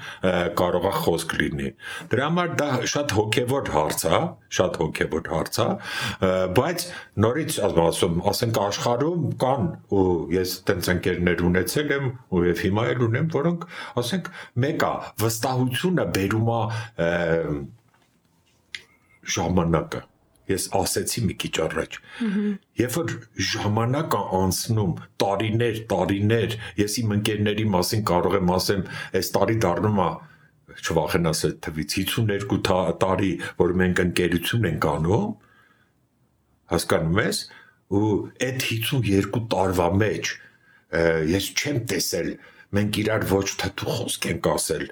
[0.60, 1.70] կարող է խոսք լինի
[2.14, 4.20] դրա համար դա շատ հոգևոր հարց է
[4.60, 5.68] շատ հոգևոր հարց է
[6.60, 6.86] բայց
[7.26, 9.68] նորից ասում ասենք աշխարհում կան
[10.00, 13.68] ու ես տենց ընկերներ ունեցել եմ ու եւ հիմա էլ ունեմ որոնք
[14.04, 14.32] ասենք
[14.66, 14.94] մեկը
[15.26, 16.62] վստահությունը բերում է
[19.36, 20.06] ժամանակը
[20.50, 21.98] ես ասեցի մի քիչ առաջ։
[22.80, 23.14] Երբ որ
[23.50, 28.84] ժամանակը անցնում, տարիներ, տարիներ, ես իմ ընկերների մասին կարող եմ ասեմ,
[29.20, 30.10] այս տարի դառնում է
[30.80, 32.60] չվախենաս այդ թվից 52
[33.04, 35.32] տարի, որ մենք ընկերություն ենք անում,
[36.74, 37.42] հասկանում ես,
[37.90, 38.12] ու
[38.46, 40.32] այդ 52 տարվա մեջ
[41.30, 42.30] ես չեմ տեսել
[42.78, 44.84] մենք իրար ոչ թթու խոսք ենք ասել,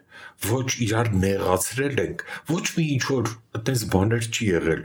[0.50, 4.82] ոչ իրար նեղացրել ենք, ոչ մի ինչ որ այդպես բաներ չի եղել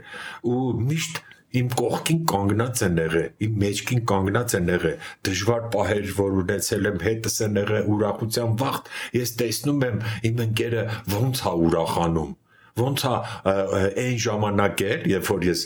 [0.53, 1.21] ու միշտ
[1.53, 7.01] իմ կողքին կանգնած են եղել, իմ մեջքին կանգնած են եղել, դժվար պահեր, որ ունեցել եմ
[7.07, 12.31] հետս են եղել ուրախության վախտ, ես տեսնում եմ իմ ընկերը ոնց հա ուրախանում,
[12.79, 13.13] ոնց է
[14.03, 15.63] այն ժամանակ էր, երբ որ ես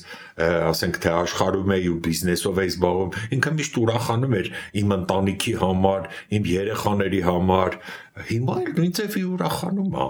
[0.67, 4.50] ասենք թե աշխարհում էի ու բիզնեսով էի զբաղվում, ինքը միշտ ուրախանում էր
[4.82, 7.78] իմ ընտանիքի համար, իմ երեխաների համար։
[8.32, 10.10] Հիմա էլ նույն ձևի ուրախանում է։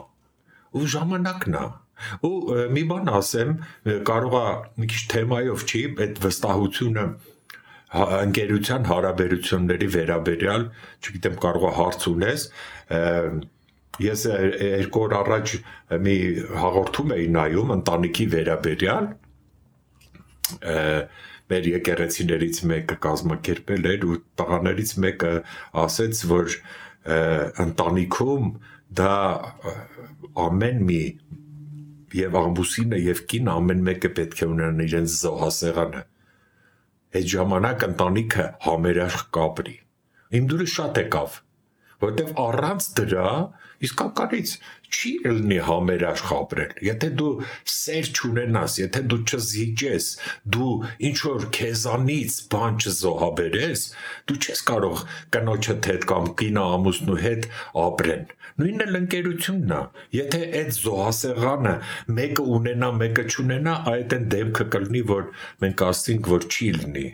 [0.77, 1.67] Ու ժամանակն է
[2.27, 2.33] ու
[2.73, 3.53] մի բան ասեմ,
[4.05, 4.45] կարող է
[4.81, 7.05] մի քիչ թեմայով չի, այդ վստահությունը
[7.97, 10.65] ընկերության հարաբերությունների վերաբերյալ,
[11.01, 12.45] չգիտեմ, կարող է հարց ունես,
[14.03, 15.53] ես երկու օր առաջ
[16.05, 16.15] մի
[16.63, 19.07] հաղորդում էի նայում ընտանիքի վերաբերյալ
[21.47, 25.31] մեր եկեղեցիներից մեկը կազմակերպել էր ու տղաներից մեկը
[25.83, 26.57] ասեց, որ
[27.63, 28.51] ընտանիքում
[28.99, 29.15] դա
[30.47, 31.01] ամեն մի
[32.17, 36.03] եւ ամբուսինը եւ կին ամեն մեկը պետք է ունենան իրենց զոհասեղանը
[37.17, 39.75] այդ ժամանակ ընտանիքը համերաշխ կապրի
[40.39, 41.37] իմ դուրս շատ եկավ
[42.03, 43.31] որտեվ առանց դրա
[43.85, 44.53] իսկականից
[44.87, 47.31] չի ելնի համերաշխ ապրել։ Եթե դու
[47.73, 50.07] սեր չունենաս, եթե դու չզիջես,
[50.55, 50.71] դու
[51.09, 53.83] ինչ որ քեզանից բան չզոհաբերես,
[54.31, 55.03] դու չես կարող
[55.35, 57.49] կնոջդ հետ կամ կինա ամուսնու հետ
[57.83, 58.25] ապրեն։
[58.57, 59.81] Նույնն էլ ընկերությունն է։
[60.17, 61.73] Եթե այդ զոհասեղանը
[62.17, 65.29] մեկը ունենա, մեկը չունենա, այդ այն դեպքը կլինի, որ
[65.61, 67.07] մենք ասենք, որ չի լինի։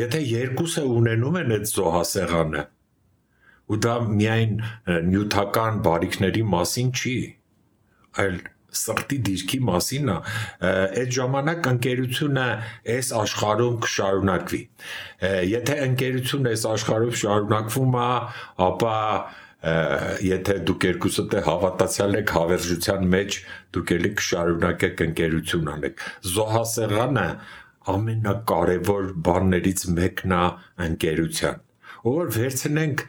[0.00, 2.64] Եթե երկուսը ունենում են այդ զոհասեղանը,
[3.70, 4.56] ու դա միայն
[5.10, 7.18] նյութական բարիքների մասին չի,
[8.20, 10.16] այլ սրտի դիրքի մասին է
[10.70, 12.46] այդ ժամանակ ընկերությունը
[12.94, 14.60] այս աշխարհում կշարունակվի
[15.50, 18.10] եթե ընկերությունը այս աշխարհում շարունակվում է
[18.66, 18.96] ապա
[20.26, 23.40] եթե դուք երկուսդ հավատացյալ եք հավերժության մեջ
[23.76, 26.06] դուք ելի կշարունակեք ընկերություն անեք
[26.36, 27.26] զոհասեղանը
[27.96, 30.44] ամենակարևոր բաներից մեկն է
[30.86, 31.66] ընկերության
[32.04, 33.02] որ վերցնենք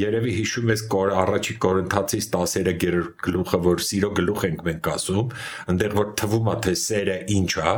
[0.00, 0.82] երևի հիշում ես
[1.20, 5.30] առաջի Կորինթացիս 13-րդ գլուխը, որ սիրո գլուխ ենք մենք ասում,
[5.72, 7.76] այնտեղ որ թվում է թե սերը ինչ է,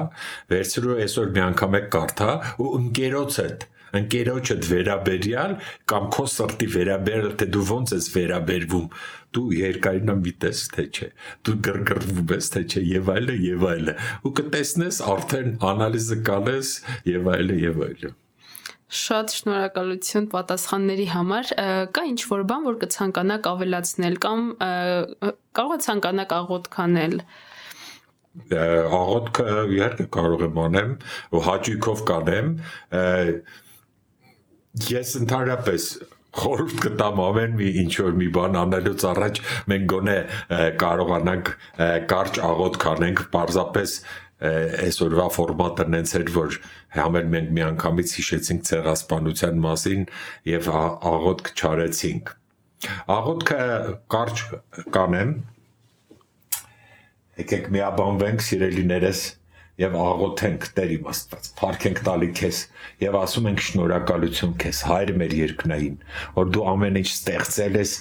[0.53, 5.55] վերցրու այսօր մի անգամ եք կարդա ու ընկերոցդ ընկերոջդ վերաբերյալ
[5.93, 8.87] կամ քո սրտի վերաբերյալ թե դու ոնց ես վերաբերվում
[9.37, 11.11] դու երկայնամ վիտես թե չէ
[11.49, 16.75] դու գրգռվում ես թե չէ եւ այլը եւ այլը ու կտեսնես արդեն անալիզը կանես
[17.13, 18.17] եւ այլը եւ այլը
[18.93, 21.53] Շատ շնորհակալություն պատասխանների համար։
[21.97, 24.43] Կա ինչ որ բան, որ կցանկանաք ավելացնել կամ
[25.57, 27.17] կարող է ցանկանաք աղոթքանել
[28.53, 30.93] աղոթքը իհարկե կարող եմ անեմ
[31.37, 32.53] ու հաճույքով կանեմ
[34.89, 35.89] ես ընդհանրապես
[36.33, 39.41] խորհուրդ կտամ ամեն մի ինչ որ մի բան անելուց առաջ
[39.73, 40.17] մենք գոնե
[40.81, 41.51] կարողանանք
[42.13, 43.99] կարճ աղոթք անենք parzapes
[44.43, 46.57] այսօրվա ֆորմատը նենց էր որ
[46.97, 50.07] համեր մենք միանգամից հիշեցինք ցեղասպանության մասին
[50.51, 50.71] եւ
[51.13, 52.33] աղոթք չարեցինք
[53.17, 53.67] աղոթքը
[54.17, 54.43] կարճ
[54.97, 55.37] կանեմ
[57.43, 59.23] եկեք միաբանվենք սիրելիներս
[59.81, 62.59] եւ աղոթենք Տեր իմ Աստված, փառքենք տալի քեզ
[63.03, 65.97] եւ ասում ենք շնորհակալություն քեզ, Հայր մեր երկնային,
[66.37, 67.95] որ դու ամեն ինչ ստեղծել ես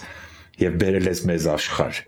[0.61, 2.01] եւ բերել ես մեզ աշխարհ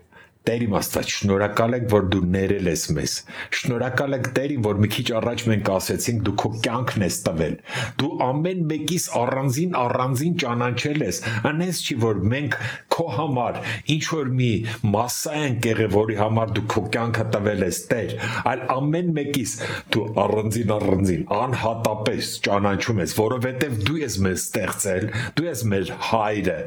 [0.44, 3.12] Տեր իմ Աստված, շնորհակալ ենք, որ դու ներել ես մեզ։
[3.56, 7.54] Շնորհակալ ենք Տերին, որ մի քիչ առաջ մենք ասեցինք դու քո կյանքն ես տվել։
[8.02, 12.58] Դու ամեն մեկիս առանձին առանձին ճանաչել ես։ Անես չի որ մենք
[12.92, 13.60] քո համար
[13.94, 14.50] ինչ որ մի
[14.92, 18.14] մասսա ենք եղել, որի համար դու քո կյանքը տվել ես Տեր,
[18.52, 19.56] այլ ամեն մեկիս
[19.96, 26.60] դու առանձին առանձին անհատապես ճանաչում ես, որովհետև դու ես մեզ ստեղծել, դու ես մեր հայրը։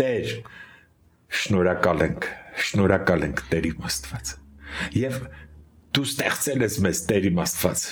[0.00, 0.36] Տեր,
[1.40, 2.30] շնորհակալ ենք
[2.66, 4.32] շնորհակալ ենք Տեր իմ Աստված։
[5.00, 5.20] Եվ
[5.96, 7.84] դու ստեղծել ես մեզ Տեր իմ Աստված,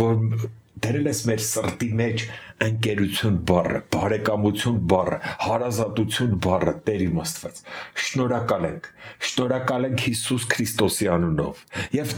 [0.00, 0.46] որ
[0.84, 2.24] դերել ես մեր սրտի մեջ
[2.64, 7.60] ընկերություն բառը, բարեկամություն բառը, հարազատություն բառը Տեր իմ Աստված։
[8.04, 8.88] Շնորհակալ ենք։
[9.28, 11.62] Շնորհակալ ենք Հիսուս Քրիստոսի անունով։
[11.94, 12.16] Եվ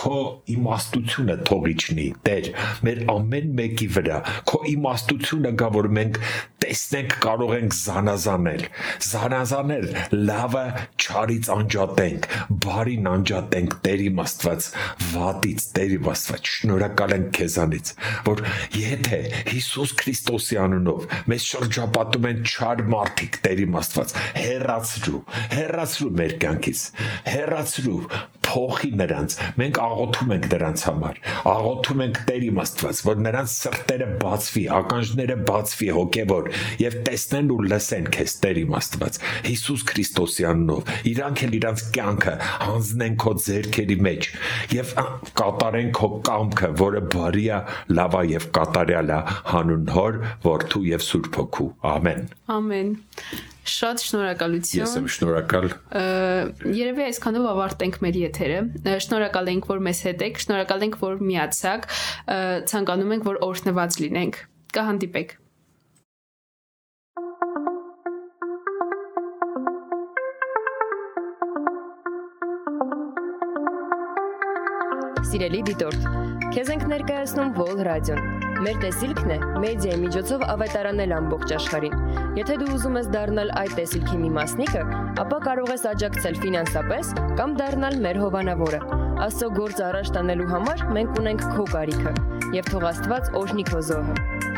[0.00, 0.18] քո
[0.54, 2.50] իմաստությունը թող իջնի Տեր
[2.86, 4.18] մեր ամեն մեկի վրա
[4.50, 6.18] քո իմաստությունը գա որ մենք
[6.64, 8.62] տեսնենք կարող ենք զանազանել
[9.06, 9.86] զանազանել
[10.28, 10.64] լավը
[11.04, 12.28] չարից անջատենք
[12.64, 14.68] բարին անջատենք Տեր իմ Աստված
[15.12, 17.92] վատից Տեր իմ Աստված շնորհակալ ենք քեզանից
[18.28, 18.42] որ
[18.80, 25.20] եթե Հիսուս Քրիստոսի անունով մեզ շրջապատում են չար մարդիկ Տեր իմ Աստված հերացրու
[25.58, 26.86] հերացրու մեր կյանքից
[27.34, 28.00] հերացրու
[28.54, 31.16] փոխի նրանց։ Մենք աղոթում ենք նրանց համար։
[31.50, 36.50] Աղոթում ենք Տեր իմ Աստված, որ նրանց սրտերը բացվի, ականջները բացվի հոգևոր
[36.84, 42.34] եւ տեսնեն ու լսեն քեզ Տեր իմ Աստված։ Հիսուս Քրիստոսի անունով իրանք էլ իրանց կյանքը
[42.64, 44.30] հանձնեն քո ձեռքերի մեջ
[44.74, 44.94] եւ
[45.40, 47.58] կատարեն քո կամքը, որը բարի է,
[47.98, 49.18] լավ է եւ կատարյալ է
[49.54, 52.94] հանուն Հոր, Որդու եւ Սուրբ Հոգու։ Ամեն։ Ամեն։
[53.64, 55.70] Շատ շնորհակալություն։ Ես եմ շնորհակալ։
[56.76, 58.58] Երևի այսքանով ավարտենք մեր եթերը։
[59.06, 61.88] Շնորհակալ ենք, որ մեզ հետ եք, շնորհակալ ենք, որ միացաք։
[62.74, 64.40] Ցանկանում ենք, որ օրհնված լինենք։
[64.76, 65.34] Կհանդիպեք։
[75.34, 76.08] Սիրելի դիտորդ,
[76.54, 81.96] քեզ ենք ներկայացնում Vol Radio-ն։ Մեր տեսիլքն է մեդիայի միջոցով ավետարանել ամբողջ աշխարհին։
[82.38, 84.84] Եթե դու ուզում ես դառնալ այդ տեսիլքի մի մասնիկը,
[85.24, 87.12] ապա կարող ես աջակցել ֆինանսապես
[87.42, 88.82] կամ դառնալ մեր հովանավորը։
[89.28, 92.16] Աստծո գործ առաջ տանելու համար մենք ունենք քո կարիքը,
[92.56, 94.53] եւ թող Աստված օրհնի քո զոհը։